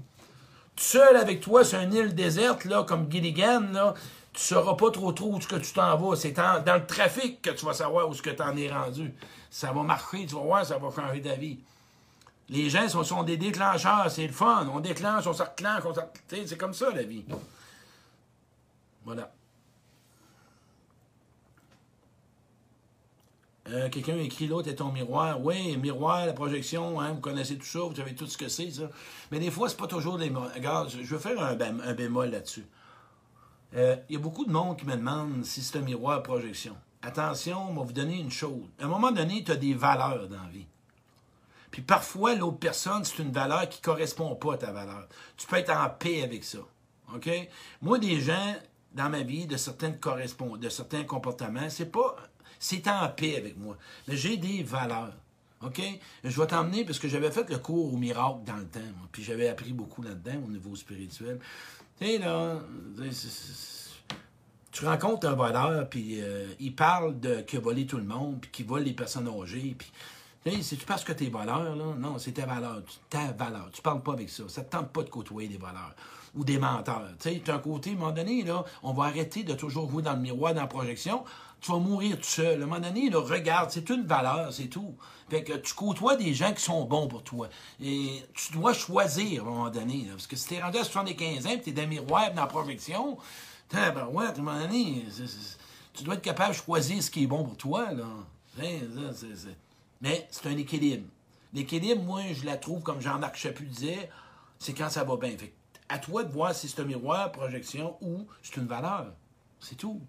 [0.77, 3.93] seul avec toi sur une île déserte, là, comme Gilligan, là,
[4.33, 6.15] tu sauras pas trop trop où ce que tu t'en vas.
[6.15, 9.13] C'est dans le trafic que tu vas savoir où ce que tu en es rendu.
[9.49, 11.59] Ça va marcher, tu vas voir, ça va changer ta vie.
[12.49, 14.69] Les gens sont, sont des déclencheurs, c'est le fun.
[14.73, 15.93] On déclenche, on se on
[16.27, 17.25] C'est comme ça, la vie.
[19.03, 19.31] Voilà.
[23.67, 25.41] Euh, quelqu'un écrit l'autre est ton miroir.
[25.43, 28.69] Oui, miroir, la projection, hein, vous connaissez tout ça, vous savez tout ce que c'est,
[28.69, 28.89] ça.
[29.31, 30.29] Mais des fois, c'est pas toujours des.
[30.29, 32.65] Regarde, je veux faire un, bémol là-dessus.
[33.75, 36.75] Euh, il y a beaucoup de monde qui me demande si c'est un miroir projection.
[37.01, 38.63] Attention, on va vous donner une chose.
[38.79, 40.67] À un moment donné, tu as des valeurs dans la vie.
[41.71, 45.07] Puis parfois, l'autre personne, c'est une valeur qui ne correspond pas à ta valeur.
[45.37, 46.59] Tu peux être en paix avec ça.
[47.13, 47.29] OK?
[47.81, 48.55] Moi, des gens
[48.93, 52.15] dans ma vie de certaines de certains comportements, c'est pas
[52.59, 53.77] c'est en paix avec moi.
[54.07, 55.13] Mais j'ai des valeurs.
[55.61, 55.81] OK?
[56.23, 58.79] Je vais t'emmener parce que j'avais fait le cours au miracle dans le temps,
[59.11, 61.39] puis j'avais appris beaucoup là-dedans au niveau spirituel.
[61.99, 62.59] Tu sais, là,
[64.71, 68.51] tu rencontres un voleur, puis euh, il parle de a volé tout le monde, puis
[68.51, 69.91] qu'il vole les personnes âgées, puis
[70.61, 71.95] c'est-tu parce que t'es voleur, là?
[71.97, 72.81] Non, c'est ta valeur.
[73.09, 73.69] Ta valeur.
[73.71, 74.43] Tu parles pas avec ça.
[74.47, 75.95] Ça te tente pas de côtoyer des voleurs
[76.35, 77.09] ou des menteurs.
[77.19, 80.03] Tu sais, un côté, à un moment donné, là, on va arrêter de toujours jouer
[80.03, 81.23] dans le miroir, dans la projection
[81.65, 82.61] tu vas mourir tout seul.
[82.61, 84.95] À un moment donné, regarde, c'est une valeur, c'est tout.
[85.29, 87.49] Fait que tu côtoies des gens qui sont bons pour toi.
[87.81, 90.07] Et tu dois choisir à un moment donné.
[90.11, 92.47] parce que si t'es rendu à 75 ans et t'es dans le miroir dans la
[92.47, 93.17] projection,
[93.71, 95.05] ben ouais, à un moment donné,
[95.93, 97.91] tu dois être capable de choisir ce qui est bon pour toi.
[97.91, 98.05] Là.
[100.05, 101.07] Mais c'est un équilibre.
[101.51, 104.07] L'équilibre, moi, je la trouve, comme Jean-Marc Chaput disait,
[104.59, 105.35] c'est quand ça va bien.
[105.35, 105.55] Fait
[105.89, 109.15] à toi de voir si c'est un miroir, projection ou c'est une valeur.
[109.59, 109.99] C'est tout.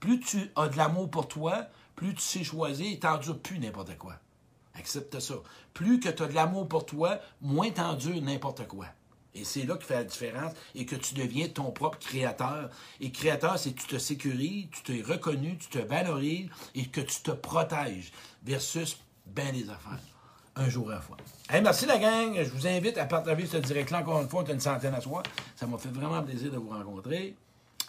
[0.00, 3.96] Plus tu as de l'amour pour toi, plus tu sais choisir et t'endures plus n'importe
[3.96, 4.16] quoi.
[4.74, 5.34] Accepte ça.
[5.72, 8.86] Plus que tu as de l'amour pour toi, moins t'endures n'importe quoi.
[9.36, 12.70] Et c'est là que fait la différence et que tu deviens ton propre créateur.
[13.00, 17.00] Et créateur, c'est que tu te sécurises, tu te reconnu, tu te valorises et que
[17.00, 18.10] tu te protèges
[18.42, 19.98] versus bien des affaires.
[20.56, 21.16] Un jour à la fois.
[21.50, 22.36] merci la gang.
[22.36, 24.44] Je vous invite à partager ce direct-là encore une fois.
[24.46, 25.22] On une centaine à soi.
[25.56, 27.34] Ça m'a fait vraiment plaisir de vous rencontrer.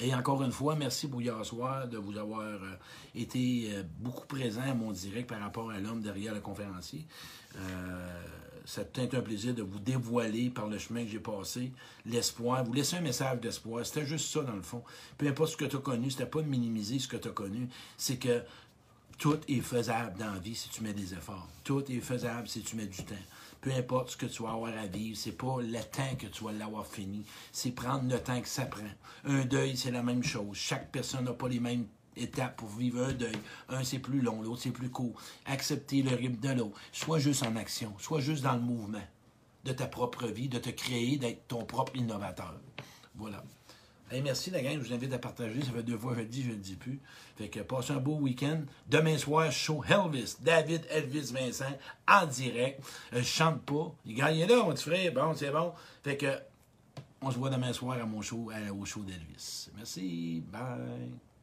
[0.02, 2.76] Et encore une fois, merci hier soir de vous avoir euh,
[3.14, 7.06] été euh, beaucoup présent à mon direct par rapport à l'homme derrière le conférencier.
[7.56, 8.24] Euh,
[8.66, 11.72] ça être un plaisir de vous dévoiler par le chemin que j'ai passé
[12.06, 13.86] l'espoir, vous laisser un message d'espoir.
[13.86, 14.84] C'était juste ça, dans le fond.
[15.18, 17.32] Peu importe ce que tu as connu, c'était pas de minimiser ce que tu as
[17.32, 18.42] connu, c'est que
[19.18, 21.48] tout est faisable dans la vie si tu mets des efforts.
[21.64, 23.16] Tout est faisable si tu mets du temps
[23.66, 26.44] peu importe ce que tu vas avoir à vivre, c'est pas le temps que tu
[26.44, 28.84] vas l'avoir fini, c'est prendre le temps que ça prend.
[29.24, 30.56] Un deuil, c'est la même chose.
[30.56, 33.36] Chaque personne n'a pas les mêmes étapes pour vivre un deuil.
[33.70, 35.20] Un, c'est plus long, l'autre, c'est plus court.
[35.48, 36.80] Accepter le rythme de l'autre.
[36.92, 39.02] Sois juste en action, sois juste dans le mouvement
[39.64, 42.54] de ta propre vie, de te créer, d'être ton propre innovateur.
[43.16, 43.44] Voilà
[44.24, 45.62] merci la gang, je vous invite à partager.
[45.62, 47.00] Ça fait deux fois que je dis, je ne le dis plus.
[47.38, 48.62] Fait que passez un beau week-end.
[48.90, 51.78] Demain soir, show Elvis, David Elvis Vincent,
[52.08, 52.82] en direct.
[53.14, 53.94] Euh, je chante pas.
[54.06, 55.14] Il gagne là, mon petit frère.
[55.14, 55.74] Bon, c'est bon.
[56.04, 56.28] Fait que
[57.22, 59.70] on se voit demain soir à mon show, au show d'Elvis.
[59.76, 60.44] Merci.
[60.52, 61.35] Bye.